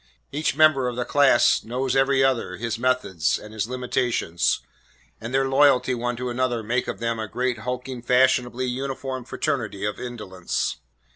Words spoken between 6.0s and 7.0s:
to another makes of